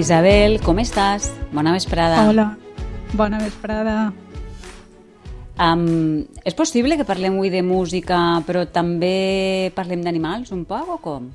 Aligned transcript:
Isabel, 0.00 0.56
com 0.64 0.78
estàs? 0.80 1.26
Bona 1.52 1.74
vesprada. 1.74 2.22
Hola, 2.24 2.46
bona 3.12 3.36
vesprada. 3.42 3.96
Um, 5.60 6.22
és 6.48 6.56
possible 6.56 6.96
que 6.96 7.04
parlem 7.04 7.36
avui 7.36 7.50
de 7.52 7.60
música, 7.60 8.16
però 8.46 8.62
també 8.64 9.68
parlem 9.76 10.00
d'animals 10.06 10.54
un 10.56 10.62
poc 10.64 10.94
o 10.94 10.96
com? 11.04 11.26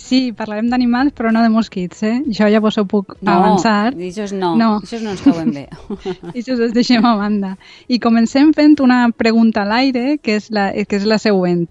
Sí, 0.00 0.30
parlarem 0.32 0.70
d'animals, 0.72 1.12
però 1.12 1.28
no 1.28 1.42
de 1.44 1.52
mosquits, 1.52 2.00
eh? 2.08 2.14
Això 2.22 2.48
ja 2.48 2.64
vos 2.64 2.80
ho 2.80 2.86
puc 2.88 3.18
no, 3.20 3.34
avançar. 3.34 3.92
Això 3.92 4.30
no, 4.32 4.54
no, 4.56 4.70
això 4.80 5.02
no 5.04 5.12
ens 5.12 5.26
cauen 5.26 5.52
bé. 5.58 5.66
això 6.32 6.56
us 6.56 6.72
deixem 6.72 7.04
a 7.04 7.14
banda. 7.20 7.52
I 7.84 8.00
comencem 8.00 8.54
fent 8.56 8.80
una 8.80 9.10
pregunta 9.12 9.66
a 9.66 9.68
l'aire, 9.68 10.16
que, 10.24 10.40
és 10.40 10.48
la, 10.48 10.70
que 10.72 10.96
és 10.96 11.04
la 11.04 11.20
següent. 11.20 11.68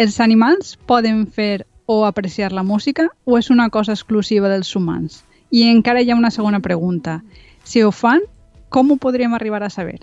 Els 0.00 0.20
animals 0.24 0.78
poden 0.88 1.26
fer 1.28 1.66
o 1.84 2.06
apreciar 2.08 2.56
la 2.56 2.64
música 2.64 3.10
o 3.28 3.36
és 3.36 3.52
una 3.52 3.68
cosa 3.68 3.92
exclusiva 3.92 4.48
dels 4.48 4.72
humans? 4.72 5.25
I 5.50 5.68
encara 5.70 6.02
hi 6.02 6.10
ha 6.10 6.18
una 6.18 6.30
segona 6.30 6.60
pregunta. 6.60 7.22
Si 7.64 7.82
ho 7.82 7.92
fan, 7.92 8.22
com 8.68 8.90
ho 8.90 8.96
podríem 8.96 9.34
arribar 9.34 9.62
a 9.62 9.70
saber? 9.70 10.00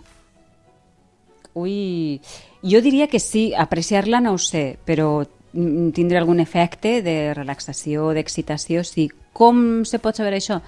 Ui, 1.54 2.22
jo 2.64 2.82
diria 2.82 3.08
que 3.08 3.20
sí, 3.20 3.52
apreciar-la 3.54 4.22
no 4.24 4.34
ho 4.34 4.42
sé, 4.42 4.78
però 4.86 5.26
tindre 5.54 6.18
algun 6.18 6.40
efecte 6.42 7.02
de 7.06 7.34
relaxació, 7.38 8.12
d'excitació, 8.16 8.84
sí. 8.84 9.10
Com 9.34 9.84
se 9.86 10.00
pot 10.02 10.18
saber 10.18 10.34
això? 10.38 10.62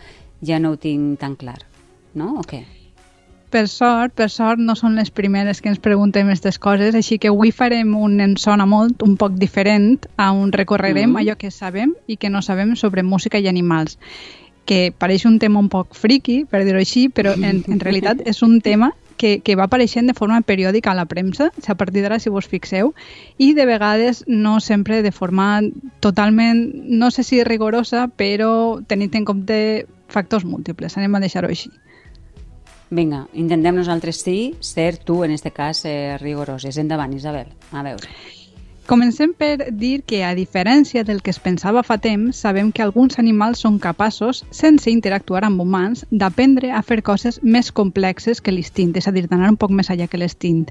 Ja 0.46 0.60
no 0.60 0.76
ho 0.76 0.82
tinc 0.82 1.20
tan 1.22 1.38
clar, 1.40 1.62
no? 2.14 2.36
O 2.42 2.46
què? 2.46 2.66
per 3.56 3.70
sort, 3.72 4.12
per 4.12 4.28
sort 4.28 4.60
no 4.60 4.74
són 4.76 4.98
les 5.00 5.12
primeres 5.16 5.62
que 5.64 5.70
ens 5.72 5.80
preguntem 5.80 6.28
aquestes 6.28 6.58
coses, 6.60 6.96
així 6.98 7.16
que 7.22 7.30
avui 7.32 7.54
farem 7.56 7.94
un 7.96 8.20
en 8.20 8.34
sona 8.42 8.66
molt, 8.68 9.04
un 9.06 9.16
poc 9.22 9.38
diferent, 9.40 10.10
on 10.20 10.52
recorrerem 10.52 11.14
mm. 11.14 11.22
allò 11.22 11.38
que 11.40 11.54
sabem 11.56 11.94
i 12.12 12.18
que 12.20 12.32
no 12.34 12.42
sabem 12.44 12.76
sobre 12.76 13.06
música 13.08 13.40
i 13.40 13.48
animals 13.48 13.96
que 14.66 14.92
pareix 14.98 15.26
un 15.26 15.40
tema 15.40 15.62
un 15.62 15.70
poc 15.70 15.96
friki, 15.96 16.44
per 16.50 16.64
dir-ho 16.66 16.82
així, 16.82 17.08
però 17.10 17.36
en, 17.38 17.64
en 17.70 17.82
realitat 17.82 18.24
és 18.26 18.42
un 18.46 18.60
tema 18.66 18.92
que, 19.18 19.40
que 19.40 19.56
va 19.56 19.70
apareixent 19.70 20.10
de 20.10 20.16
forma 20.18 20.42
periòdica 20.42 20.92
a 20.92 20.98
la 20.98 21.06
premsa, 21.06 21.52
a 21.52 21.76
partir 21.76 22.04
d'ara 22.04 22.20
si 22.20 22.34
vos 22.34 22.48
fixeu, 22.52 22.94
i 23.38 23.54
de 23.54 23.66
vegades 23.66 24.24
no 24.28 24.60
sempre 24.60 25.02
de 25.06 25.12
forma 25.12 25.62
totalment, 26.04 26.66
no 26.86 27.12
sé 27.12 27.24
si 27.24 27.44
rigorosa, 27.44 28.08
però 28.08 28.82
tenint 28.88 29.16
en 29.16 29.26
compte 29.26 29.60
factors 30.12 30.46
múltiples. 30.46 30.98
Anem 30.98 31.16
a 31.16 31.24
deixar-ho 31.24 31.50
així. 31.50 31.72
Vinga, 32.96 33.26
intentem 33.34 33.76
nosaltres 33.76 34.22
sí 34.22 34.56
ser 34.62 34.98
tu, 34.98 35.24
en 35.26 35.32
este 35.32 35.52
cas, 35.52 35.86
eh, 35.86 36.18
rigoroses. 36.22 36.78
Endavant, 36.78 37.14
Isabel. 37.14 37.48
A 37.72 37.82
veure. 37.84 38.10
Comencem 38.86 39.32
per 39.34 39.72
dir 39.74 40.04
que, 40.06 40.20
a 40.22 40.36
diferència 40.38 41.02
del 41.04 41.24
que 41.26 41.32
es 41.34 41.40
pensava 41.42 41.82
fa 41.82 41.96
temps, 41.98 42.38
sabem 42.38 42.68
que 42.70 42.84
alguns 42.86 43.18
animals 43.18 43.64
són 43.66 43.80
capaços, 43.82 44.44
sense 44.54 44.92
interactuar 44.94 45.42
amb 45.48 45.64
humans, 45.64 46.04
d'aprendre 46.12 46.70
a 46.70 46.84
fer 46.86 47.00
coses 47.02 47.40
més 47.42 47.72
complexes 47.74 48.44
que 48.46 48.54
l'instint, 48.54 48.94
és 48.94 49.08
a 49.10 49.14
dir, 49.16 49.26
d'anar 49.32 49.50
un 49.50 49.58
poc 49.58 49.74
més 49.74 49.90
allà 49.90 50.06
que 50.06 50.22
l'instint. 50.22 50.70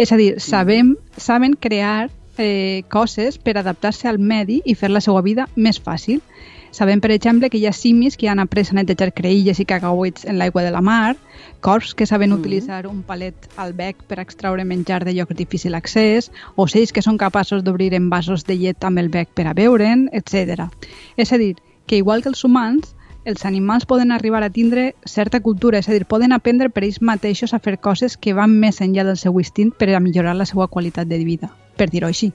És 0.00 0.14
a 0.16 0.16
dir, 0.16 0.30
sabem, 0.40 0.94
saben 1.20 1.58
crear 1.60 2.08
eh, 2.38 2.88
coses 2.88 3.36
per 3.36 3.58
adaptar-se 3.60 4.08
al 4.08 4.16
medi 4.16 4.62
i 4.64 4.72
fer 4.74 4.88
la 4.88 5.04
seva 5.04 5.20
vida 5.20 5.44
més 5.54 5.76
fàcil. 5.76 6.24
Sabem, 6.72 7.02
per 7.04 7.10
exemple, 7.12 7.50
que 7.50 7.58
hi 7.60 7.66
ha 7.68 7.72
simis 7.76 8.16
que 8.16 8.30
han 8.32 8.40
après 8.40 8.70
a 8.70 8.74
netejar 8.78 9.10
creïlles 9.12 9.58
i 9.60 9.66
cacauets 9.68 10.24
en 10.24 10.38
l'aigua 10.40 10.62
de 10.64 10.70
la 10.72 10.80
mar, 10.80 11.18
corps 11.60 11.92
que 11.94 12.06
saben 12.06 12.30
mm 12.30 12.32
-hmm. 12.32 12.40
utilitzar 12.40 12.86
un 12.86 13.02
palet 13.02 13.36
al 13.56 13.74
bec 13.74 14.02
per 14.08 14.18
extraure 14.18 14.64
menjar 14.64 15.04
de 15.04 15.12
llocs 15.12 15.36
difícil 15.36 15.74
accés, 15.74 16.32
ocells 16.56 16.92
que 16.92 17.02
són 17.02 17.18
capaços 17.18 17.62
d'obrir 17.62 17.92
envasos 17.92 18.46
de 18.46 18.56
llet 18.56 18.82
amb 18.84 18.98
el 18.98 19.10
bec 19.10 19.28
per 19.34 19.46
a 19.46 19.52
beure'n, 19.52 20.08
etc. 20.12 20.72
És 21.16 21.32
a 21.32 21.36
dir, 21.36 21.56
que 21.86 21.96
igual 21.96 22.22
que 22.22 22.30
els 22.30 22.42
humans, 22.42 22.96
els 23.26 23.44
animals 23.44 23.84
poden 23.84 24.10
arribar 24.10 24.42
a 24.42 24.50
tindre 24.50 24.94
certa 25.04 25.40
cultura, 25.40 25.78
és 25.78 25.88
a 25.88 25.92
dir, 25.92 26.06
poden 26.06 26.32
aprendre 26.32 26.70
per 26.70 26.84
ells 26.84 27.02
mateixos 27.02 27.52
a 27.52 27.58
fer 27.58 27.78
coses 27.80 28.16
que 28.16 28.32
van 28.32 28.50
més 28.50 28.80
enllà 28.80 29.04
del 29.04 29.18
seu 29.18 29.38
instint 29.38 29.72
per 29.76 29.94
a 29.94 30.00
millorar 30.00 30.34
la 30.34 30.46
seva 30.46 30.68
qualitat 30.68 31.06
de 31.06 31.18
vida, 31.18 31.50
per 31.76 31.90
dir-ho 31.90 32.06
així. 32.06 32.32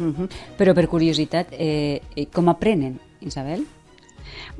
Uh 0.00 0.14
-huh. 0.14 0.28
Però 0.56 0.74
per 0.74 0.88
curiositat, 0.88 1.48
eh, 1.52 2.00
com 2.32 2.48
aprenen, 2.48 2.98
Isabel? 3.20 3.66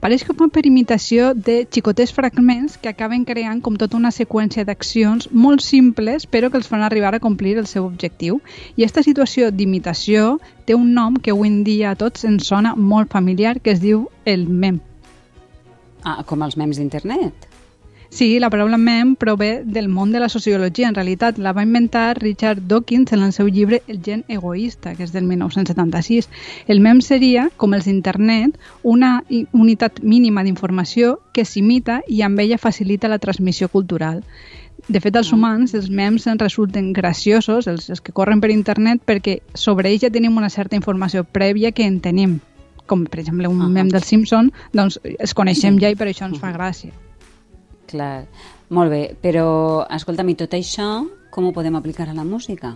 Pareix 0.02 0.22
que 0.24 0.34
fa 0.38 0.46
per 0.54 0.62
imitació 0.68 1.32
de 1.34 1.56
xicotets 1.74 2.12
fragments 2.14 2.76
que 2.82 2.90
acaben 2.90 3.24
creant 3.28 3.60
com 3.66 3.76
tota 3.80 3.98
una 3.98 4.12
seqüència 4.14 4.64
d'accions 4.68 5.28
molt 5.32 5.64
simples 5.66 6.26
però 6.34 6.50
que 6.52 6.60
els 6.60 6.70
fan 6.70 6.84
arribar 6.86 7.14
a 7.16 7.22
complir 7.24 7.56
el 7.58 7.66
seu 7.66 7.86
objectiu. 7.88 8.40
I 8.76 8.86
aquesta 8.86 9.04
situació 9.06 9.50
d'imitació 9.50 10.38
té 10.66 10.78
un 10.78 10.94
nom 10.94 11.18
que 11.18 11.34
avui 11.34 11.50
en 11.50 11.64
dia 11.66 11.90
a 11.90 11.98
tots 11.98 12.24
ens 12.28 12.46
sona 12.46 12.76
molt 12.76 13.10
familiar 13.12 13.58
que 13.60 13.74
es 13.74 13.82
diu 13.82 14.06
el 14.24 14.46
mem. 14.46 14.80
Ah, 16.04 16.22
com 16.24 16.46
els 16.46 16.56
mems 16.56 16.78
d'internet? 16.78 17.47
Sí, 18.10 18.38
la 18.40 18.48
paraula 18.48 18.78
mem 18.80 19.12
prové 19.20 19.62
del 19.64 19.90
món 19.92 20.12
de 20.12 20.20
la 20.20 20.30
sociologia. 20.32 20.88
En 20.88 20.94
realitat, 20.96 21.36
la 21.38 21.52
va 21.52 21.62
inventar 21.62 22.16
Richard 22.16 22.62
Dawkins 22.66 23.12
en 23.12 23.22
el 23.22 23.34
seu 23.36 23.48
llibre 23.52 23.82
El 23.86 24.00
gen 24.02 24.22
egoista, 24.28 24.94
que 24.96 25.04
és 25.04 25.12
del 25.12 25.26
1976. 25.28 26.30
El 26.72 26.80
mem 26.80 27.02
seria, 27.04 27.50
com 27.56 27.76
els 27.76 27.84
d'internet, 27.84 28.56
una 28.82 29.18
unitat 29.52 30.00
mínima 30.00 30.42
d'informació 30.42 31.18
que 31.36 31.44
s'imita 31.44 32.00
i 32.08 32.22
amb 32.24 32.40
ella 32.40 32.56
facilita 32.58 33.12
la 33.12 33.20
transmissió 33.20 33.68
cultural. 33.68 34.22
De 34.88 35.02
fet, 35.04 35.16
als 35.16 35.32
humans 35.34 35.74
els 35.76 35.90
mems 35.90 36.24
ens 36.26 36.40
resulten 36.40 36.94
graciosos, 36.96 37.66
els, 37.68 37.90
els 37.90 38.00
que 38.00 38.14
corren 38.16 38.40
per 38.40 38.48
internet, 38.54 39.02
perquè 39.04 39.42
sobre 39.52 39.90
ells 39.90 40.06
ja 40.06 40.10
tenim 40.14 40.38
una 40.40 40.48
certa 40.48 40.80
informació 40.80 41.26
prèvia 41.28 41.74
que 41.76 41.84
en 41.84 42.00
tenim. 42.00 42.38
Com, 42.86 43.04
per 43.04 43.20
exemple, 43.20 43.48
un 43.48 43.60
uh 43.60 43.66
-huh. 43.66 43.70
mem 43.70 43.88
del 43.92 44.02
Simpson, 44.02 44.50
doncs 44.72 44.98
es 45.04 45.34
coneixem 45.34 45.78
ja 45.78 45.90
i 45.90 45.96
per 45.96 46.08
això 46.08 46.24
ens 46.24 46.38
fa 46.38 46.52
gràcia. 46.56 46.90
Clar, 47.88 48.26
molt 48.74 48.92
bé, 48.92 49.02
però 49.22 49.48
escolta'm, 49.96 50.28
i 50.28 50.38
tot 50.38 50.54
això 50.56 51.06
com 51.32 51.48
ho 51.48 51.54
podem 51.56 51.76
aplicar 51.78 52.08
a 52.08 52.16
la 52.16 52.24
música? 52.24 52.74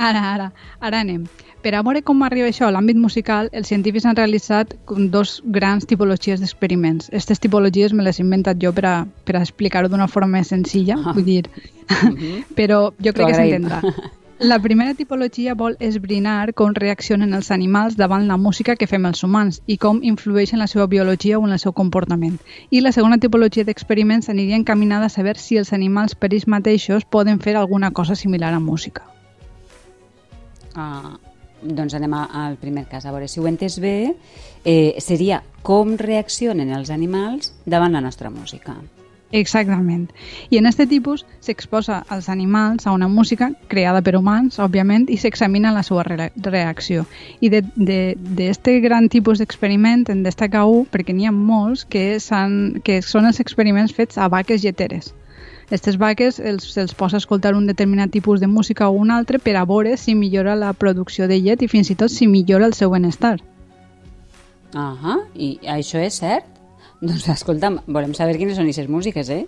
Ara, 0.00 0.20
ara, 0.32 0.52
ara 0.80 1.00
anem. 1.04 1.26
Per 1.60 1.74
a 1.76 1.82
veure 1.84 2.00
com 2.00 2.22
arriba 2.24 2.48
això 2.48 2.64
a 2.66 2.72
l'àmbit 2.72 2.96
musical, 2.96 3.50
els 3.52 3.68
científics 3.68 4.06
han 4.08 4.16
realitzat 4.16 4.72
dos 5.12 5.34
grans 5.44 5.84
tipologies 5.84 6.40
d'experiments. 6.40 7.10
Aquestes 7.10 7.42
tipologies 7.44 7.92
me 7.92 8.06
les 8.06 8.16
he 8.16 8.24
inventat 8.24 8.62
jo 8.62 8.72
per 8.72 8.86
a, 8.88 8.94
per 9.28 9.36
a 9.36 9.42
explicar-ho 9.44 9.92
d'una 9.92 10.08
forma 10.08 10.38
més 10.38 10.54
senzilla, 10.54 10.96
ah. 10.96 11.12
vull 11.12 11.28
dir, 11.28 11.44
uh 11.44 12.00
-huh. 12.08 12.40
però 12.56 12.80
jo 12.96 13.12
crec 13.12 13.26
que 13.28 13.34
s'entendrà. 13.34 13.82
La 14.40 14.58
primera 14.58 14.94
tipologia 14.94 15.52
vol 15.52 15.74
esbrinar 15.84 16.54
com 16.56 16.70
reaccionen 16.72 17.34
els 17.36 17.50
animals 17.52 17.98
davant 18.00 18.22
la 18.24 18.38
música 18.40 18.72
que 18.80 18.86
fem 18.88 19.04
els 19.04 19.20
humans 19.26 19.58
i 19.68 19.74
com 19.76 19.98
influeix 20.10 20.54
en 20.54 20.62
la 20.62 20.66
seva 20.72 20.86
biologia 20.88 21.36
o 21.36 21.42
en 21.44 21.52
el 21.52 21.58
seu 21.60 21.74
comportament. 21.76 22.38
I 22.70 22.80
la 22.80 22.92
segona 22.96 23.18
tipologia 23.20 23.66
d'experiments 23.68 24.30
aniria 24.32 24.56
encaminada 24.56 25.10
a 25.10 25.12
saber 25.12 25.34
si 25.36 25.58
els 25.60 25.74
animals 25.76 26.16
per 26.16 26.30
ells 26.32 26.46
mateixos 26.48 27.04
poden 27.04 27.36
fer 27.44 27.52
alguna 27.60 27.90
cosa 27.90 28.16
similar 28.16 28.54
a 28.56 28.62
música. 28.64 29.04
Ah, 30.72 31.18
doncs 31.60 31.98
anem 32.00 32.14
al 32.16 32.56
primer 32.56 32.86
cas. 32.88 33.04
A 33.04 33.12
veure, 33.12 33.28
si 33.28 33.44
ho 33.44 33.46
entes 33.46 33.76
bé, 33.78 34.14
eh, 34.64 34.96
seria 35.04 35.42
com 35.60 35.98
reaccionen 36.00 36.72
els 36.72 36.88
animals 36.88 37.52
davant 37.66 37.92
la 37.92 38.00
nostra 38.00 38.32
música. 38.32 38.78
Exactament. 39.32 40.08
I 40.50 40.58
en 40.58 40.66
aquest 40.66 40.90
tipus 40.90 41.22
s'exposa 41.44 42.00
als 42.08 42.28
animals 42.28 42.86
a 42.86 42.92
una 42.92 43.06
música 43.08 43.52
creada 43.68 44.02
per 44.02 44.16
humans, 44.18 44.58
òbviament, 44.58 45.06
i 45.08 45.18
s'examina 45.22 45.70
la 45.70 45.84
seva 45.86 46.02
re 46.02 46.32
reacció. 46.42 47.06
I 47.40 47.52
d'aquest 47.52 48.72
gran 48.82 49.08
tipus 49.08 49.38
d'experiment 49.38 50.08
en 50.10 50.24
destaca 50.26 50.64
un, 50.66 50.82
perquè 50.90 51.14
n'hi 51.14 51.30
ha 51.30 51.32
molts, 51.34 51.86
que, 51.86 52.18
que 52.82 53.00
són 53.06 53.30
els 53.30 53.40
experiments 53.40 53.94
fets 53.94 54.18
a 54.18 54.28
vaques 54.28 54.66
lleteres. 54.66 55.14
Aquestes 55.70 56.00
vaques 56.02 56.40
els, 56.42 56.76
els 56.82 56.94
posa 56.98 57.20
a 57.20 57.22
escoltar 57.22 57.54
un 57.54 57.68
determinat 57.70 58.10
tipus 58.10 58.40
de 58.42 58.48
música 58.50 58.88
o 58.88 58.96
un 58.98 59.12
altre 59.14 59.38
per 59.38 59.54
a 59.54 59.62
veure 59.64 59.94
si 59.96 60.16
millora 60.18 60.56
la 60.58 60.72
producció 60.72 61.28
de 61.30 61.38
llet 61.38 61.62
i 61.62 61.68
fins 61.70 61.92
i 61.94 61.94
tot 61.94 62.10
si 62.10 62.26
millora 62.26 62.66
el 62.66 62.74
seu 62.74 62.90
benestar. 62.90 63.36
Ahà, 64.74 65.20
i 65.38 65.60
això 65.70 66.02
és 66.02 66.18
cert? 66.18 66.59
Doncs 67.00 67.28
escolta'm, 67.32 67.80
volem 67.88 68.12
saber 68.14 68.36
quines 68.36 68.58
són 68.58 68.68
aquestes 68.68 68.88
músiques, 68.92 69.30
eh? 69.32 69.46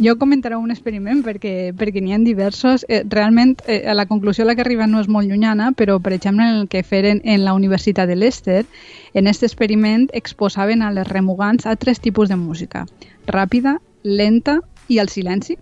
Jo 0.00 0.14
comentaré 0.16 0.56
un 0.56 0.70
experiment 0.72 1.20
perquè, 1.20 1.74
perquè 1.76 2.00
n'hi 2.00 2.14
ha 2.14 2.18
diversos. 2.24 2.86
Eh, 2.88 3.02
realment, 3.04 3.58
eh, 3.66 3.82
a 3.84 3.92
la 3.92 4.06
conclusió 4.08 4.44
a 4.44 4.46
la 4.48 4.54
que 4.56 4.62
arriba 4.64 4.86
no 4.86 5.02
és 5.02 5.08
molt 5.08 5.28
llunyana, 5.28 5.72
però, 5.76 5.98
per 6.00 6.14
exemple, 6.16 6.46
en 6.46 6.62
el 6.62 6.68
que 6.72 6.82
feren 6.82 7.20
en 7.24 7.44
la 7.44 7.52
Universitat 7.52 8.08
de 8.08 8.16
Leicester, 8.16 8.64
en 9.12 9.28
aquest 9.28 9.44
experiment 9.44 10.08
exposaven 10.14 10.80
a 10.80 10.90
les 10.90 11.06
remugants 11.08 11.66
a 11.66 11.76
tres 11.76 12.00
tipus 12.00 12.30
de 12.30 12.36
música. 12.36 12.86
Ràpida, 13.26 13.76
lenta 14.02 14.60
i 14.88 14.98
al 14.98 15.12
silenci, 15.12 15.58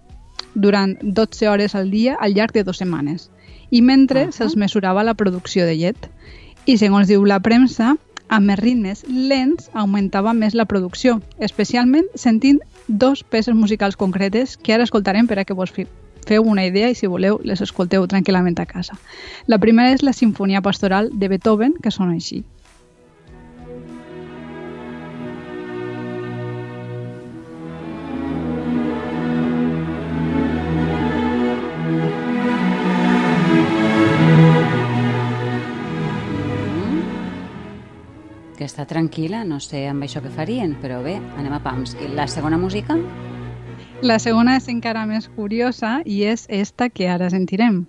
durant 0.54 0.94
12 1.02 1.48
hores 1.48 1.75
al 1.75 1.90
dia 1.90 2.14
al 2.20 2.34
llarg 2.34 2.54
de 2.54 2.62
dues 2.62 2.78
setmanes. 2.78 3.30
I 3.70 3.82
mentre 3.82 4.22
uh 4.22 4.28
-huh. 4.28 4.32
se'ls 4.32 4.56
mesurava 4.56 5.02
la 5.02 5.14
producció 5.14 5.66
de 5.66 5.75
llet. 5.75 6.10
I 6.64 6.78
segons 6.78 7.08
diu 7.08 7.25
la 7.25 7.40
premsa, 7.40 7.96
amb 8.28 8.46
més 8.50 8.58
ritmes 8.60 9.04
lents 9.08 9.70
augmentava 9.72 10.34
més 10.36 10.54
la 10.54 10.66
producció, 10.69 11.19
especialment 11.38 12.06
sentint 12.14 12.60
dos 12.88 13.25
peces 13.25 13.54
musicals 13.54 13.96
concretes 13.96 14.56
que 14.56 14.75
ara 14.75 14.84
escoltarem 14.84 15.26
per 15.26 15.38
a 15.38 15.44
que 15.44 15.56
vos 15.56 15.72
feu 15.72 16.44
una 16.44 16.66
idea 16.66 16.90
i 16.90 16.94
si 16.94 17.08
voleu 17.08 17.40
les 17.44 17.62
escolteu 17.64 18.04
tranquil·lament 18.06 18.60
a 18.60 18.66
casa. 18.69 18.98
La 19.46 19.58
primera 19.58 19.92
és 19.96 20.04
la 20.04 20.12
Sinfonia 20.12 20.62
Pastoral 20.62 21.10
de 21.12 21.28
Beethoven, 21.28 21.75
que 21.82 21.90
sona 21.90 22.12
així. 22.12 22.44
Està 38.78 38.94
tranquil·la, 38.94 39.40
no 39.42 39.56
sé 39.58 39.88
amb 39.90 40.04
això 40.06 40.20
que 40.22 40.30
farien, 40.30 40.76
però 40.78 41.00
bé, 41.02 41.16
anem 41.34 41.56
a 41.56 41.58
pams. 41.58 41.96
I 41.98 42.12
la 42.14 42.28
segona 42.30 42.54
música? 42.62 42.94
La 44.06 44.20
segona 44.22 44.54
és 44.54 44.69
encara 44.70 45.02
més 45.02 45.26
curiosa 45.34 45.96
i 46.06 46.20
és 46.22 46.46
esta 46.46 46.86
que 46.86 47.08
ara 47.10 47.26
sentirem. 47.26 47.80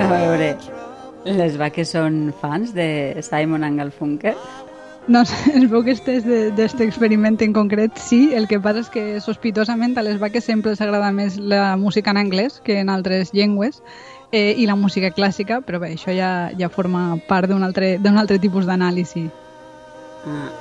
A 0.00 0.08
veure, 0.16 0.54
les 1.28 1.60
vaques 1.60 1.92
són 1.92 2.22
fans 2.40 2.72
de 2.72 3.20
Simon 3.20 3.68
Garfunkel? 3.76 4.40
No 5.08 5.24
sé, 5.26 5.34
es 5.58 5.68
veu 5.70 5.82
que 5.82 5.90
este 5.96 6.14
és 6.20 6.26
d'aquest 6.26 6.80
experiment 6.84 7.40
en 7.42 7.52
concret, 7.56 7.96
sí. 7.98 8.30
El 8.38 8.46
que 8.46 8.60
passa 8.62 8.84
és 8.84 8.90
que 8.92 9.04
sospitosament 9.20 9.96
a 9.98 10.04
les 10.06 10.20
vaques 10.22 10.46
sempre 10.46 10.70
els 10.70 10.80
agrada 10.84 11.10
més 11.12 11.38
la 11.38 11.76
música 11.76 12.14
en 12.14 12.20
anglès 12.22 12.60
que 12.62 12.78
en 12.80 12.92
altres 12.92 13.32
llengües 13.34 13.82
eh, 14.30 14.54
i 14.56 14.66
la 14.70 14.78
música 14.78 15.10
clàssica, 15.10 15.60
però 15.66 15.82
bé, 15.82 15.92
això 15.96 16.14
ja, 16.14 16.52
ja 16.58 16.70
forma 16.70 17.18
part 17.28 17.50
d'un 17.50 17.66
altre, 17.66 17.96
altre 17.98 18.38
tipus 18.38 18.66
d'anàlisi. 18.70 19.26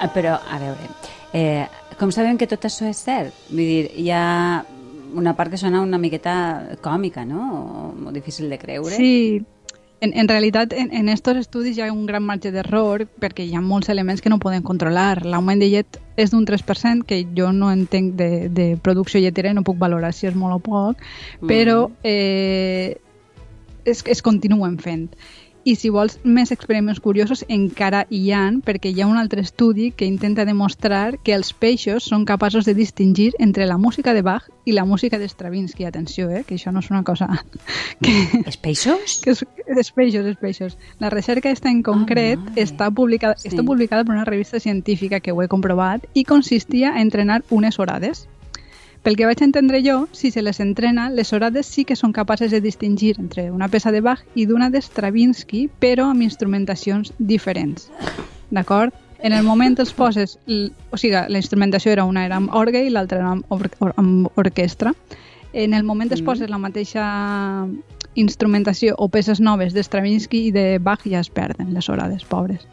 Ah, 0.02 0.10
però, 0.10 0.40
a 0.42 0.58
veure, 0.58 0.90
eh, 1.38 1.68
com 2.00 2.10
sabem 2.10 2.38
que 2.38 2.50
tot 2.50 2.66
això 2.66 2.90
és 2.90 2.98
cert? 2.98 3.34
Vull 3.52 3.62
dir, 3.62 3.92
hi 3.94 4.10
ha 4.10 4.66
una 5.14 5.36
part 5.38 5.52
que 5.52 5.60
sona 5.62 5.82
una 5.86 6.00
miqueta 6.02 6.78
còmica, 6.82 7.26
no? 7.26 7.94
O, 8.08 8.12
difícil 8.12 8.50
de 8.50 8.58
creure. 8.58 8.96
Sí, 8.96 9.44
en, 10.02 10.18
en 10.18 10.28
realitat, 10.28 10.74
en, 10.74 10.92
en 10.92 11.10
estos 11.10 11.38
estudis 11.38 11.78
hi 11.78 11.84
ha 11.86 11.92
un 11.94 12.08
gran 12.10 12.26
marge 12.26 12.50
d'error 12.52 13.06
perquè 13.22 13.46
hi 13.46 13.54
ha 13.56 13.62
molts 13.62 13.90
elements 13.94 14.22
que 14.22 14.32
no 14.34 14.40
poden 14.42 14.66
controlar. 14.66 15.22
L'augment 15.24 15.62
de 15.62 15.70
llet 15.70 16.00
és 16.18 16.34
d'un 16.34 16.48
3%, 16.50 17.06
que 17.06 17.22
jo 17.38 17.52
no 17.54 17.70
entenc 17.72 18.16
de, 18.18 18.50
de 18.50 18.66
producció 18.82 19.22
lletera 19.22 19.54
i 19.54 19.58
no 19.58 19.64
puc 19.68 19.78
valorar 19.78 20.10
si 20.18 20.26
és 20.28 20.36
molt 20.36 20.58
o 20.58 20.64
poc, 20.66 21.06
però 21.46 21.86
mm. 21.88 22.02
eh, 22.04 22.98
es, 23.86 24.02
es 24.10 24.26
continuen 24.26 24.80
fent. 24.82 25.12
I 25.64 25.76
si 25.78 25.92
vols 25.94 26.18
més 26.24 26.52
experiments 26.54 27.00
curiosos, 27.00 27.44
encara 27.48 28.06
hi 28.10 28.32
han, 28.34 28.62
perquè 28.66 28.90
hi 28.90 29.04
ha 29.04 29.10
un 29.10 29.20
altre 29.22 29.44
estudi 29.46 29.92
que 29.92 30.08
intenta 30.10 30.46
demostrar 30.46 31.20
que 31.22 31.36
els 31.38 31.52
peixos 31.54 32.08
són 32.10 32.26
capaços 32.26 32.66
de 32.66 32.74
distingir 32.74 33.32
entre 33.38 33.68
la 33.70 33.78
música 33.78 34.16
de 34.18 34.24
Bach 34.26 34.50
i 34.66 34.74
la 34.74 34.86
música 34.86 35.20
de 35.20 35.30
Stravinsky. 35.30 35.86
Atenció, 35.86 36.30
eh? 36.30 36.44
que 36.48 36.58
això 36.58 36.74
no 36.74 36.82
és 36.82 36.90
una 36.90 37.04
cosa... 37.04 37.30
Que, 38.02 38.12
els 38.42 38.58
peixos? 38.58 39.20
Que 39.22 39.36
és, 39.36 39.44
els 39.70 39.92
peixos, 39.94 40.26
els 40.26 40.40
peixos. 40.42 40.78
La 40.98 41.12
recerca 41.14 41.52
està 41.54 41.70
en 41.70 41.84
concret 41.86 42.40
ah, 42.42 42.54
està, 42.58 42.90
publicada, 42.90 43.38
sí. 43.38 43.52
està 43.52 43.62
publicada 43.68 44.08
per 44.08 44.16
una 44.16 44.26
revista 44.26 44.60
científica 44.60 45.20
que 45.22 45.36
ho 45.36 45.44
he 45.44 45.50
comprovat 45.52 46.08
i 46.18 46.24
consistia 46.26 46.96
a 46.96 47.02
entrenar 47.06 47.44
unes 47.54 47.78
horades 47.78 48.26
pel 49.04 49.18
que 49.18 49.26
vaig 49.26 49.42
entendre 49.42 49.82
jo, 49.82 50.08
si 50.12 50.30
se 50.32 50.44
les 50.46 50.60
entrena, 50.60 51.10
les 51.10 51.34
orades 51.34 51.66
sí 51.66 51.86
que 51.86 51.98
són 51.98 52.14
capaces 52.14 52.52
de 52.54 52.62
distingir 52.62 53.16
entre 53.18 53.50
una 53.52 53.68
peça 53.68 53.92
de 53.92 54.02
Bach 54.02 54.22
i 54.36 54.46
d'una 54.46 54.70
de 54.70 54.82
Stravinsky, 54.82 55.68
però 55.82 56.12
amb 56.12 56.22
instrumentacions 56.22 57.14
diferents. 57.18 57.90
D'acord? 58.52 58.94
En 59.22 59.34
el 59.34 59.44
moment 59.46 59.78
els 59.80 59.94
poses... 59.94 60.38
O 60.46 60.98
sigui, 60.98 61.14
la 61.14 61.40
instrumentació 61.40 61.92
era 61.94 62.06
una 62.06 62.26
era 62.26 62.38
amb 62.38 62.54
orgue 62.58 62.84
i 62.86 62.94
l'altra 62.94 63.22
era 63.22 63.32
amb, 63.38 63.46
or 63.50 63.70
or 63.80 63.94
amb 63.98 64.30
orquestra. 64.38 64.94
En 65.54 65.74
el 65.74 65.84
moment 65.84 66.12
es 66.12 66.22
mm. 66.22 66.26
poses 66.26 66.50
la 66.50 66.62
mateixa 66.62 67.06
instrumentació 68.16 68.96
o 68.98 69.08
peces 69.10 69.40
noves 69.40 69.74
de 69.74 69.84
Stravinsky 69.84 70.48
i 70.48 70.52
de 70.52 70.66
Bach 70.80 71.06
ja 71.06 71.22
es 71.22 71.30
perden 71.30 71.74
les 71.74 71.90
orades, 71.90 72.26
pobres. 72.26 72.68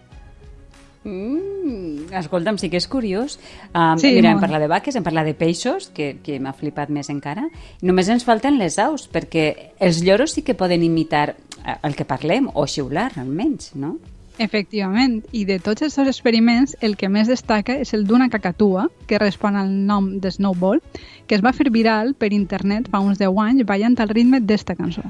Mm, 1.08 2.12
escolta'm, 2.12 2.58
sí 2.60 2.68
que 2.68 2.76
és 2.80 2.88
curiós. 2.90 3.38
Um, 3.72 3.96
sí, 4.00 4.12
mira, 4.12 4.34
molt. 4.34 4.36
em 4.36 4.42
parla 4.44 4.60
de 4.60 4.68
vaques, 4.68 4.96
em 4.98 5.04
parla 5.06 5.24
de 5.24 5.34
peixos, 5.38 5.88
que, 5.94 6.18
que 6.24 6.36
m'ha 6.42 6.52
flipat 6.52 6.92
més 6.92 7.08
encara. 7.12 7.46
Només 7.82 8.10
ens 8.12 8.26
falten 8.28 8.58
les 8.60 8.78
aus, 8.82 9.08
perquè 9.08 9.48
els 9.80 10.02
lloros 10.04 10.36
sí 10.36 10.44
que 10.44 10.56
poden 10.58 10.84
imitar 10.84 11.30
eh, 11.32 11.78
el 11.82 11.96
que 11.96 12.04
parlem, 12.08 12.50
o 12.52 12.66
xiular, 12.68 13.10
almenys, 13.16 13.72
no? 13.80 13.96
Efectivament, 14.38 15.24
i 15.34 15.42
de 15.48 15.56
tots 15.58 15.82
els 15.82 15.96
seus 15.96 16.06
experiments, 16.06 16.76
el 16.80 16.94
que 16.96 17.08
més 17.10 17.26
destaca 17.26 17.74
és 17.82 17.90
el 17.96 18.04
d'una 18.06 18.28
cacatua, 18.30 18.86
que 19.10 19.18
respon 19.18 19.56
al 19.58 19.72
nom 19.88 20.12
de 20.22 20.30
Snowball, 20.30 20.82
que 21.26 21.34
es 21.34 21.42
va 21.42 21.56
fer 21.56 21.72
viral 21.74 22.14
per 22.14 22.30
internet 22.36 22.86
fa 22.92 23.02
uns 23.02 23.18
10 23.18 23.34
anys 23.48 23.66
ballant 23.66 23.98
al 23.98 24.14
ritme 24.14 24.38
d'esta 24.38 24.78
cançó. 24.78 25.02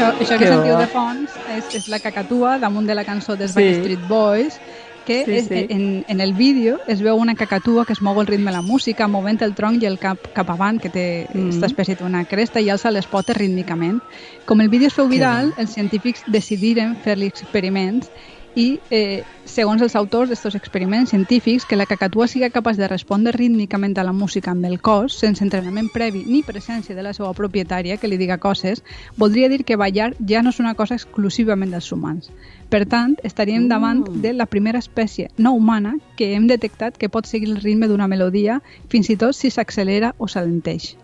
Això, 0.00 0.24
això 0.24 0.38
que, 0.38 0.44
que 0.44 0.52
sentiu 0.52 0.78
de 0.80 0.86
fons 0.90 1.40
és, 1.56 1.74
és 1.80 1.88
la 1.92 2.00
cacatua 2.02 2.58
damunt 2.62 2.88
de 2.88 2.96
la 2.96 3.04
cançó 3.04 3.36
dels 3.36 3.52
sí. 3.54 3.60
Backstreet 3.60 4.06
Boys 4.08 4.60
que 5.06 5.24
sí, 5.24 5.40
sí. 5.48 5.66
en, 5.70 6.04
en 6.08 6.20
el 6.20 6.34
vídeo 6.34 6.78
es 6.86 7.00
veu 7.02 7.16
una 7.16 7.34
cacatua 7.34 7.86
que 7.86 7.94
es 7.96 8.02
mou 8.02 8.18
al 8.20 8.28
ritme 8.28 8.50
de 8.50 8.56
la 8.58 8.62
música, 8.62 9.08
movent 9.08 9.40
el 9.42 9.54
tronc 9.58 9.82
i 9.82 9.88
el 9.88 9.98
cap 9.98 10.28
cap 10.36 10.50
avant, 10.52 10.78
que 10.78 10.90
té 10.92 11.06
mm. 11.26 11.46
aquesta 11.48 11.70
espècie 11.70 11.96
d'una 11.98 12.24
cresta, 12.28 12.60
i 12.60 12.68
alça 12.70 12.92
les 12.92 13.08
potes 13.10 13.36
rítmicament. 13.36 14.00
Com 14.46 14.60
el 14.60 14.68
vídeo 14.68 14.92
es 14.92 14.94
feu 14.94 15.08
viral, 15.08 15.54
els 15.58 15.72
científics 15.74 16.22
decidiren 16.28 16.94
fer-li 17.02 17.30
experiments 17.32 18.12
i, 18.54 18.80
eh, 18.90 19.22
segons 19.44 19.82
els 19.82 19.94
autors 19.96 20.30
d'aquests 20.30 20.56
experiments 20.58 21.10
científics, 21.10 21.64
que 21.64 21.76
la 21.76 21.86
cacatua 21.86 22.26
sigui 22.28 22.50
capaç 22.50 22.76
de 22.76 22.88
respondre 22.88 23.32
rítmicament 23.32 23.96
a 23.98 24.04
la 24.04 24.12
música 24.12 24.50
amb 24.50 24.64
el 24.64 24.80
cos, 24.80 25.18
sense 25.18 25.44
entrenament 25.44 25.90
previ 25.92 26.24
ni 26.26 26.42
presència 26.42 26.96
de 26.96 27.02
la 27.02 27.12
seva 27.12 27.32
propietària 27.34 27.96
que 27.96 28.08
li 28.08 28.18
diga 28.18 28.38
coses, 28.38 28.82
voldria 29.16 29.48
dir 29.48 29.64
que 29.64 29.76
ballar 29.76 30.14
ja 30.26 30.42
no 30.42 30.50
és 30.50 30.60
una 30.60 30.74
cosa 30.74 30.94
exclusivament 30.94 31.70
dels 31.70 31.92
humans. 31.92 32.30
Per 32.70 32.86
tant, 32.86 33.16
estaríem 33.22 33.68
davant 33.68 34.02
mm. 34.02 34.22
de 34.22 34.34
la 34.34 34.46
primera 34.46 34.78
espècie 34.78 35.30
no 35.38 35.52
humana 35.52 35.96
que 36.16 36.34
hem 36.34 36.46
detectat 36.46 36.98
que 36.98 37.08
pot 37.08 37.26
seguir 37.26 37.50
el 37.50 37.62
ritme 37.62 37.88
d'una 37.88 38.08
melodia, 38.08 38.60
fins 38.88 39.10
i 39.10 39.16
tot 39.16 39.34
si 39.34 39.50
s'accelera 39.50 40.14
o 40.18 40.28
s'alenteix. 40.28 40.94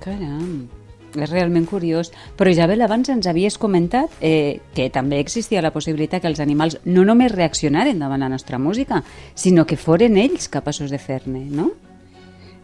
Caram! 0.00 0.79
És 1.14 1.30
realment 1.30 1.66
curiós. 1.66 2.12
Però 2.36 2.50
Isabel, 2.50 2.82
abans 2.82 3.10
ens 3.12 3.28
havies 3.30 3.58
comentat 3.58 4.12
eh, 4.20 4.60
que 4.74 4.90
també 4.90 5.20
existia 5.20 5.62
la 5.62 5.72
possibilitat 5.74 6.22
que 6.22 6.30
els 6.30 6.40
animals 6.40 6.78
no 6.84 7.04
només 7.04 7.32
reaccionaren 7.32 7.98
davant 7.98 8.20
la 8.20 8.32
nostra 8.32 8.58
música, 8.58 9.02
sinó 9.34 9.66
que 9.66 9.80
foren 9.80 10.18
ells 10.18 10.48
capaços 10.48 10.90
de 10.90 10.98
fer-ne, 10.98 11.46
no? 11.50 11.70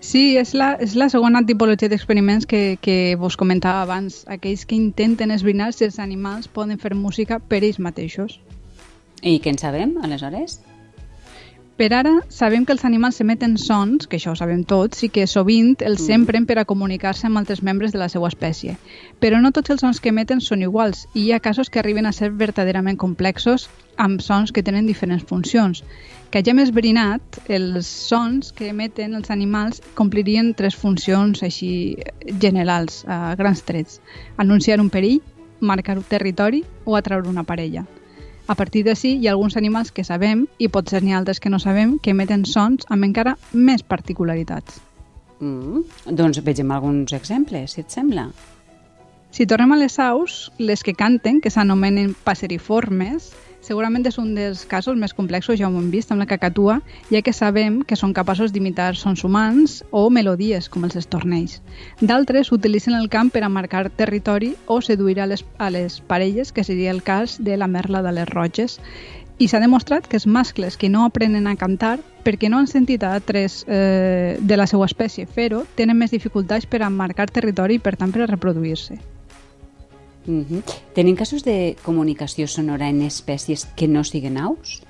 Sí, 0.06 0.36
és 0.38 0.52
la, 0.54 0.74
és 0.78 0.94
la 0.94 1.08
segona 1.10 1.40
tipologia 1.46 1.88
d'experiments 1.90 2.46
que, 2.46 2.76
que 2.80 3.16
vos 3.18 3.36
comentava 3.36 3.82
abans, 3.82 4.22
aquells 4.30 4.66
que 4.68 4.76
intenten 4.76 5.32
esbrinar 5.34 5.72
si 5.72 5.88
els 5.88 5.98
animals 5.98 6.46
poden 6.46 6.78
fer 6.78 6.94
música 6.94 7.40
per 7.40 7.64
ells 7.64 7.80
mateixos. 7.82 8.38
I 9.22 9.40
què 9.42 9.50
en 9.50 9.58
sabem, 9.58 9.96
aleshores? 10.04 10.60
Per 11.76 11.90
ara, 11.92 12.22
sabem 12.32 12.64
que 12.64 12.72
els 12.72 12.86
animals 12.88 13.18
emeten 13.20 13.58
sons, 13.60 14.06
que 14.08 14.16
això 14.16 14.30
ho 14.32 14.38
sabem 14.38 14.62
tots, 14.64 15.02
i 15.04 15.10
que 15.12 15.26
sovint 15.28 15.74
els 15.84 16.06
mm. 16.06 16.14
empren 16.14 16.46
per 16.48 16.54
a 16.56 16.64
comunicar-se 16.64 17.26
amb 17.28 17.36
altres 17.36 17.60
membres 17.60 17.92
de 17.92 18.00
la 18.00 18.08
seva 18.08 18.30
espècie. 18.32 18.78
Però 19.20 19.36
no 19.42 19.50
tots 19.52 19.74
els 19.74 19.84
sons 19.84 20.00
que 20.00 20.08
emeten 20.08 20.40
són 20.40 20.64
iguals, 20.64 21.04
i 21.12 21.26
hi 21.26 21.34
ha 21.36 21.40
casos 21.44 21.68
que 21.68 21.82
arriben 21.82 22.08
a 22.08 22.14
ser 22.16 22.30
verdaderament 22.32 22.96
complexos 22.96 23.66
amb 24.00 24.24
sons 24.24 24.54
que 24.56 24.64
tenen 24.64 24.88
diferents 24.88 25.28
funcions. 25.28 25.82
Que 26.32 26.40
hagem 26.40 26.64
esbrinat, 26.64 27.42
els 27.58 27.92
sons 28.08 28.54
que 28.56 28.70
emeten 28.72 29.12
els 29.20 29.28
animals 29.36 29.84
complirien 30.00 30.54
tres 30.56 30.80
funcions 30.80 31.44
així 31.44 31.98
generals, 32.40 33.02
a 33.04 33.36
grans 33.36 33.60
trets. 33.68 34.00
Anunciar 34.40 34.80
un 34.80 34.88
perill, 34.88 35.20
marcar 35.60 36.00
un 36.00 36.08
territori 36.08 36.64
o 36.86 36.96
atraure 36.96 37.28
una 37.28 37.44
parella. 37.44 37.84
A 38.46 38.54
partir 38.54 38.84
d'ací 38.86 39.16
hi 39.18 39.26
ha 39.26 39.32
alguns 39.34 39.56
animals 39.58 39.90
que 39.90 40.04
sabem, 40.06 40.44
i 40.62 40.68
potser 40.70 41.00
n'hi 41.02 41.14
ha 41.14 41.18
altres 41.18 41.40
que 41.42 41.50
no 41.50 41.58
sabem, 41.58 41.96
que 41.98 42.12
emeten 42.14 42.44
sons 42.46 42.86
amb 42.94 43.06
encara 43.08 43.34
més 43.52 43.82
particularitats. 43.82 44.78
Mm, 45.40 45.82
doncs 46.18 46.38
vegem 46.46 46.70
alguns 46.70 47.12
exemples, 47.16 47.74
si 47.74 47.82
et 47.82 47.90
sembla. 47.90 48.28
Si 49.34 49.44
tornem 49.50 49.74
a 49.74 49.80
les 49.80 49.98
aus, 50.00 50.52
les 50.58 50.86
que 50.86 50.94
canten, 50.94 51.42
que 51.42 51.50
s'anomenen 51.50 52.14
passeriformes, 52.24 53.32
Segurament 53.66 54.04
és 54.06 54.14
un 54.22 54.28
dels 54.36 54.60
casos 54.70 54.94
més 54.94 55.10
complexos, 55.16 55.56
ja 55.58 55.66
ho 55.66 55.78
hem 55.80 55.88
vist, 55.90 56.12
amb 56.14 56.22
la 56.22 56.28
cacatua, 56.30 56.76
ja 57.10 57.18
que 57.26 57.32
sabem 57.34 57.80
que 57.82 57.96
són 57.98 58.12
capaços 58.14 58.52
d'imitar 58.54 58.92
sons 58.94 59.24
humans 59.26 59.80
o 59.90 60.04
melodies, 60.06 60.68
com 60.70 60.86
els 60.86 60.94
estornells. 61.00 61.56
D'altres 61.98 62.52
utilitzen 62.54 62.94
el 62.94 63.08
camp 63.10 63.32
per 63.34 63.42
a 63.42 63.50
marcar 63.50 63.88
territori 63.90 64.52
o 64.70 64.78
seduir 64.78 65.18
a 65.18 65.26
les, 65.26 65.42
a 65.58 65.72
les 65.74 65.98
parelles, 65.98 66.54
que 66.54 66.62
seria 66.62 66.94
el 66.94 67.02
cas 67.02 67.40
de 67.42 67.58
la 67.58 67.66
merla 67.66 68.04
de 68.06 68.14
les 68.14 68.30
roges. 68.30 68.78
I 69.42 69.50
s'ha 69.50 69.58
demostrat 69.60 70.06
que 70.06 70.20
els 70.20 70.28
mascles 70.30 70.78
que 70.78 70.88
no 70.88 71.02
aprenen 71.04 71.50
a 71.50 71.56
cantar 71.58 71.98
perquè 72.22 72.46
no 72.46 72.62
han 72.62 72.70
sentit 72.70 73.02
a 73.02 73.16
altres 73.18 73.64
eh, 73.66 74.38
de 74.38 74.62
la 74.62 74.70
seva 74.70 74.86
espècie 74.86 75.26
fer-ho, 75.26 75.66
tenen 75.74 75.98
més 75.98 76.14
dificultats 76.14 76.70
per 76.70 76.84
a 76.86 76.94
marcar 77.02 77.32
territori 77.34 77.80
i, 77.80 77.82
per 77.82 77.96
tant, 77.98 78.14
per 78.14 78.22
a 78.22 78.30
reproduir-se. 78.30 79.15
Mm 80.26 80.44
-hmm. 80.44 80.62
Tenen 80.94 81.16
casos 81.16 81.44
de 81.44 81.76
comunicació 81.82 82.46
sonora 82.46 82.88
en 82.88 83.02
espècies 83.02 83.66
que 83.76 83.88
no 83.88 84.04
siguen 84.04 84.38
aus? 84.38 84.82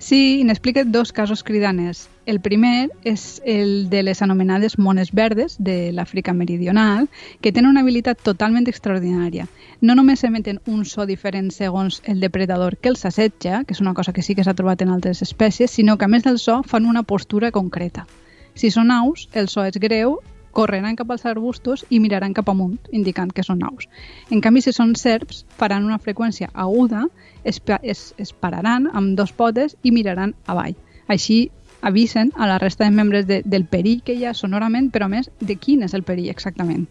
Sí, 0.00 0.44
n'explica 0.44 0.82
dos 0.84 1.12
casos 1.12 1.42
cridaners. 1.44 2.08
El 2.24 2.40
primer 2.40 2.88
és 3.04 3.42
el 3.44 3.90
de 3.90 4.00
les 4.02 4.22
anomenades 4.22 4.78
mones 4.78 5.12
verdes 5.12 5.58
de 5.58 5.92
l'Àfrica 5.92 6.32
meridional, 6.32 7.10
que 7.42 7.52
tenen 7.52 7.68
una 7.68 7.82
habilitat 7.84 8.22
totalment 8.24 8.64
extraordinària. 8.66 9.44
No 9.82 9.94
només 9.94 10.24
emeten 10.24 10.62
un 10.64 10.86
so 10.86 11.04
diferent 11.04 11.50
segons 11.52 12.00
el 12.06 12.24
depredador 12.24 12.78
que 12.78 12.88
els 12.88 13.04
assetja, 13.04 13.60
que 13.64 13.76
és 13.76 13.84
una 13.84 13.92
cosa 13.92 14.14
que 14.14 14.22
sí 14.22 14.34
que 14.34 14.42
s'ha 14.42 14.56
trobat 14.56 14.80
en 14.80 14.88
altres 14.88 15.20
espècies, 15.20 15.70
sinó 15.70 15.98
que 15.98 16.08
a 16.08 16.08
més 16.08 16.24
del 16.24 16.38
so 16.38 16.62
fan 16.62 16.86
una 16.86 17.02
postura 17.02 17.52
concreta. 17.52 18.06
Si 18.54 18.70
són 18.70 18.90
aus, 18.90 19.28
el 19.34 19.52
so 19.52 19.68
és 19.68 19.76
greu 19.76 20.16
correran 20.52 20.96
cap 20.96 21.10
als 21.10 21.24
arbustos 21.26 21.84
i 21.90 22.00
miraran 22.00 22.34
cap 22.34 22.48
amunt, 22.48 22.78
indicant 22.92 23.32
que 23.32 23.44
són 23.46 23.62
aus. 23.66 23.88
En 24.30 24.40
canvi, 24.40 24.62
si 24.64 24.72
són 24.72 24.94
serps, 24.98 25.44
faran 25.60 25.86
una 25.86 25.98
freqüència 25.98 26.50
aguda, 26.54 27.06
es, 27.44 27.60
es, 27.82 28.14
es 28.18 28.32
pararan 28.32 28.88
amb 28.92 29.16
dos 29.18 29.32
potes 29.32 29.76
i 29.82 29.92
miraran 29.94 30.34
avall. 30.46 30.76
Així 31.08 31.50
avisen 31.80 32.32
a 32.36 32.46
la 32.46 32.58
resta 32.58 32.84
de 32.84 32.90
membres 32.90 33.26
de, 33.26 33.42
del 33.44 33.64
perill 33.64 34.02
que 34.04 34.14
hi 34.14 34.26
ha 34.26 34.34
sonorament, 34.34 34.90
però 34.92 35.06
a 35.06 35.12
més, 35.12 35.30
de 35.40 35.56
quin 35.56 35.84
és 35.86 35.94
el 35.94 36.04
perill 36.04 36.30
exactament. 36.30 36.88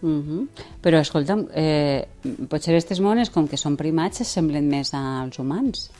Mm 0.00 0.22
-hmm. 0.22 0.46
Però, 0.80 1.00
escolta'm, 1.00 1.48
eh, 1.52 2.06
potser 2.48 2.72
aquestes 2.72 3.00
mones, 3.00 3.30
com 3.30 3.48
que 3.48 3.56
són 3.56 3.76
primats, 3.76 4.22
semblen 4.26 4.68
més 4.68 4.94
als 4.94 5.38
humans. 5.38 5.90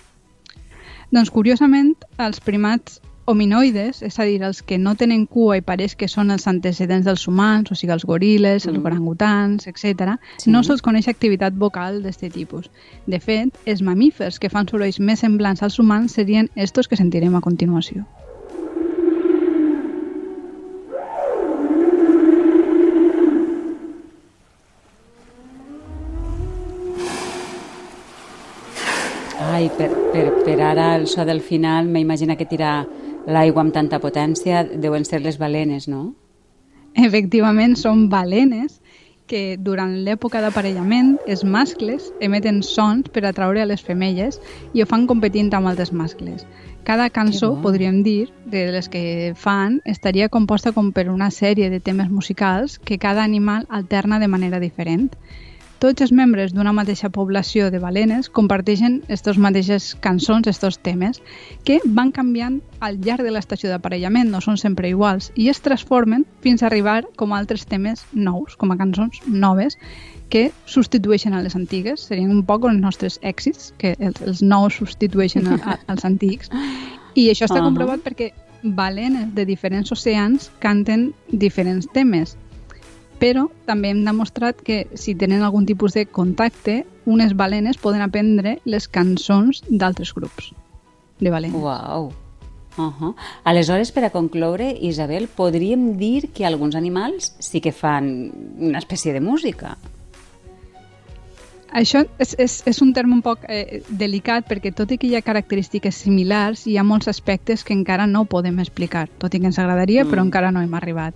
Doncs, 1.11 1.31
curiosament, 1.31 1.97
els 2.19 2.41
primats 2.41 3.01
hominoides, 3.29 4.01
és 4.07 4.19
a 4.19 4.25
dir, 4.25 4.39
els 4.47 4.63
que 4.65 4.79
no 4.81 4.95
tenen 4.97 5.27
cua 5.29 5.59
i 5.59 5.65
pareix 5.65 5.95
que 6.01 6.09
són 6.09 6.33
els 6.33 6.47
antecedents 6.49 7.05
dels 7.05 7.27
humans, 7.29 7.69
o 7.71 7.77
sigui, 7.77 7.93
els 7.93 8.07
goriles, 8.09 8.65
mm. 8.65 8.73
els 8.73 8.87
orangutans, 8.91 9.69
etc., 9.69 10.15
sí. 10.41 10.49
no 10.55 10.63
se'ls 10.65 10.85
coneix 10.85 11.11
activitat 11.13 11.59
vocal 11.61 12.01
d'aquest 12.05 12.33
tipus. 12.35 12.71
De 13.07 13.21
fet, 13.21 13.53
els 13.69 13.85
mamífers 13.85 14.41
que 14.41 14.49
fan 14.49 14.71
sorolls 14.71 15.01
més 15.01 15.21
semblants 15.21 15.63
als 15.63 15.77
humans 15.79 16.17
serien 16.17 16.49
estos 16.57 16.89
que 16.89 16.97
sentirem 16.97 17.37
a 17.37 17.45
continuació. 17.45 18.07
Ai, 29.59 29.69
per, 29.77 29.89
per, 30.15 30.29
per 30.47 30.61
ara 30.63 30.95
el 30.97 31.09
so 31.11 31.25
del 31.27 31.41
final 31.43 31.89
m'imagina 31.91 32.37
que 32.39 32.47
tira 32.47 32.87
l'aigua 33.29 33.63
amb 33.65 33.75
tanta 33.77 34.01
potència 34.01 34.65
deuen 34.65 35.05
ser 35.05 35.21
les 35.23 35.39
balenes, 35.39 35.89
no? 35.89 36.15
Efectivament, 36.97 37.77
són 37.77 38.09
balenes 38.11 38.81
que 39.29 39.59
durant 39.61 39.93
l'època 40.07 40.41
d'aparellament 40.41 41.19
els 41.29 41.45
mascles 41.45 42.09
emeten 42.25 42.63
sons 42.65 43.11
per 43.13 43.27
atraure 43.29 43.61
a 43.63 43.69
les 43.69 43.85
femelles 43.85 44.41
i 44.73 44.83
ho 44.83 44.87
fan 44.89 45.05
competint 45.07 45.53
amb 45.55 45.69
altres 45.69 45.93
mascles. 45.93 46.47
Cada 46.89 47.11
cançó, 47.13 47.53
podríem 47.61 48.01
dir, 48.03 48.31
de 48.49 48.65
les 48.73 48.89
que 48.89 49.35
fan, 49.37 49.83
estaria 49.85 50.31
composta 50.33 50.73
com 50.73 50.89
per 50.97 51.11
una 51.13 51.29
sèrie 51.29 51.69
de 51.69 51.83
temes 51.85 52.09
musicals 52.09 52.79
que 52.81 52.97
cada 52.99 53.23
animal 53.23 53.69
alterna 53.69 54.19
de 54.19 54.29
manera 54.33 54.59
diferent. 54.59 55.13
Tots 55.79 56.03
els 56.03 56.11
membres 56.11 56.51
d'una 56.51 56.73
mateixa 56.75 57.07
població 57.15 57.69
de 57.71 57.79
balenes 57.79 58.27
comparteixen 58.35 58.97
aquestes 59.05 59.37
mateixes 59.39 59.85
cançons, 60.03 60.49
aquests 60.51 60.81
temes, 60.83 61.21
que 61.63 61.77
van 61.95 62.11
canviant 62.11 62.57
al 62.83 62.99
llarg 63.05 63.23
de 63.23 63.31
l'estació 63.31 63.71
d'aparellament, 63.71 64.33
no 64.33 64.41
són 64.43 64.59
sempre 64.59 64.91
iguals, 64.91 65.29
i 65.39 65.47
es 65.53 65.63
transformen 65.63 66.25
fins 66.43 66.65
a 66.65 66.67
arribar 66.67 67.05
com 67.15 67.31
a 67.31 67.39
altres 67.39 67.63
temes 67.71 68.03
nous, 68.13 68.57
com 68.59 68.75
a 68.75 68.79
cançons 68.81 69.23
noves, 69.29 69.79
que 70.29 70.49
substitueixen 70.67 71.39
a 71.39 71.45
les 71.47 71.55
antigues. 71.55 72.09
Serien 72.11 72.35
un 72.35 72.43
poc 72.43 72.67
els 72.67 72.83
nostres 72.83 73.21
èxits, 73.23 73.71
que 73.79 73.95
els, 74.01 74.19
els 74.27 74.43
nous 74.43 74.81
substitueixen 74.83 75.47
a, 75.47 75.61
a, 75.63 75.79
als 75.95 76.05
antics. 76.05 76.51
I 77.15 77.31
això 77.31 77.47
està 77.47 77.61
uh 77.61 77.63
-huh. 77.63 77.71
comprovat 77.71 78.03
perquè 78.03 78.33
balenes 78.63 79.33
de 79.35 79.47
diferents 79.47 79.93
oceans 79.93 80.51
canten 80.59 81.13
diferents 81.31 81.87
temes 81.95 82.37
però 83.19 83.49
també 83.67 83.91
hem 83.93 84.05
demostrat 84.07 84.63
que 84.65 84.87
si 84.95 85.15
tenen 85.19 85.43
algun 85.43 85.67
tipus 85.67 85.95
de 85.95 86.07
contacte, 86.07 86.85
unes 87.07 87.35
balenes 87.37 87.79
poden 87.83 88.05
aprendre 88.05 88.59
les 88.65 88.89
cançons 88.89 89.63
d'altres 89.69 90.15
grups 90.15 90.53
de 91.19 91.31
balenes. 91.31 91.59
Uau! 91.59 92.13
Uh 92.79 92.93
-huh. 92.95 93.15
Aleshores, 93.43 93.91
per 93.91 94.05
a 94.05 94.11
concloure, 94.11 94.77
Isabel, 94.81 95.29
podríem 95.29 95.97
dir 95.99 96.31
que 96.31 96.47
alguns 96.47 96.77
animals 96.77 97.35
sí 97.41 97.61
que 97.61 97.73
fan 97.73 98.33
una 98.59 98.79
espècie 98.79 99.13
de 99.13 99.21
música. 99.21 99.77
Això 101.73 102.07
és, 102.19 102.35
és, 102.39 102.63
és 102.67 102.81
un 102.81 102.95
terme 102.95 103.13
un 103.13 103.21
poc 103.23 103.45
eh, 103.49 103.83
delicat 103.89 104.47
perquè 104.49 104.73
tot 104.73 104.91
i 104.91 104.97
que 104.97 105.07
hi 105.07 105.17
ha 105.17 105.23
característiques 105.23 105.95
similars, 105.95 106.67
hi 106.67 106.79
ha 106.79 106.83
molts 106.83 107.09
aspectes 107.09 107.65
que 107.65 107.75
encara 107.75 108.07
no 108.07 108.25
podem 108.25 108.59
explicar, 108.59 109.09
tot 109.19 109.35
i 109.35 109.41
que 109.41 109.47
ens 109.47 109.59
agradaria, 109.59 110.05
mm. 110.05 110.11
però 110.11 110.23
encara 110.23 110.51
no 110.51 110.61
hem 110.61 110.75
arribat. 110.75 111.15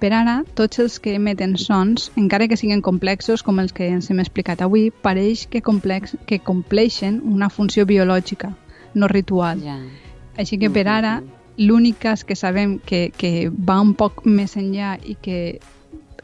Per 0.00 0.10
ara, 0.12 0.42
tots 0.58 0.80
els 0.82 0.98
que 1.00 1.14
emeten 1.16 1.56
sons, 1.60 2.10
encara 2.20 2.48
que 2.50 2.58
siguin 2.60 2.82
complexos 2.84 3.44
com 3.46 3.60
els 3.62 3.72
que 3.72 3.86
ens 3.88 4.10
hem 4.10 4.20
explicat 4.20 4.64
avui, 4.64 4.90
pareix 4.90 5.46
que, 5.50 5.62
complex, 5.62 6.16
que 6.26 6.40
compleixen 6.42 7.20
una 7.24 7.48
funció 7.48 7.86
biològica, 7.86 8.52
no 8.94 9.08
ritual. 9.08 9.62
Ja. 9.64 9.78
Així 10.36 10.58
que 10.58 10.70
per 10.74 10.88
ara, 10.90 11.20
l'únic 11.56 12.00
cas 12.02 12.24
que 12.24 12.36
sabem 12.36 12.78
que, 12.84 13.06
que 13.16 13.48
va 13.48 13.78
un 13.80 13.94
poc 13.94 14.24
més 14.26 14.58
enllà 14.58 14.96
i 15.06 15.14
que 15.14 15.60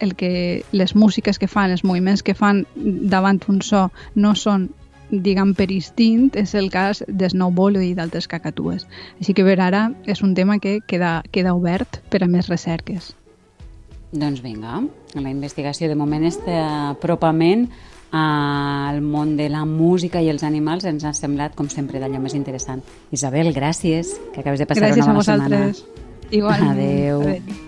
el 0.00 0.16
que 0.16 0.64
les 0.72 0.96
músiques 0.96 1.38
que 1.38 1.46
fan, 1.46 1.70
els 1.70 1.84
moviments 1.84 2.24
que 2.24 2.34
fan 2.34 2.64
davant 2.74 3.40
un 3.52 3.60
so 3.62 3.88
no 4.16 4.34
són 4.34 4.70
diguem 5.10 5.54
per 5.58 5.68
instint 5.74 6.30
és 6.38 6.54
el 6.54 6.70
cas 6.70 7.02
de 7.06 7.28
Snowball 7.30 7.80
i 7.82 7.94
d'altres 7.98 8.28
cacatues. 8.30 8.86
Així 9.18 9.34
que 9.34 9.44
per 9.46 9.58
ara 9.60 9.88
és 10.06 10.22
un 10.22 10.34
tema 10.34 10.58
que 10.58 10.78
queda, 10.86 11.20
queda 11.30 11.54
obert 11.54 12.00
per 12.10 12.22
a 12.24 12.30
més 12.30 12.48
recerques. 12.48 13.14
Doncs 14.10 14.42
vinga, 14.42 14.80
la 15.14 15.30
investigació 15.30 15.88
de 15.88 15.94
moment 15.98 16.26
està 16.26 16.58
apropament 16.90 17.68
al 18.10 19.00
món 19.06 19.36
de 19.38 19.46
la 19.48 19.62
música 19.64 20.18
i 20.18 20.28
els 20.32 20.42
animals 20.42 20.84
ens 20.90 21.06
ha 21.06 21.14
semblat, 21.14 21.54
com 21.54 21.70
sempre, 21.70 22.02
d'allò 22.02 22.18
més 22.18 22.34
interessant. 22.34 22.82
Isabel, 23.14 23.52
gràcies, 23.54 24.16
que 24.34 24.42
acabes 24.42 24.58
de 24.58 24.66
passar 24.66 24.88
gràcies 24.88 25.06
una 25.06 25.14
bona 25.20 25.28
setmana. 25.28 25.62
Gràcies 25.62 25.84
a 25.84 25.86
vosaltres. 25.86 26.30
Igual. 26.30 26.68
Adéu. 26.74 27.20
Adéu. 27.22 27.58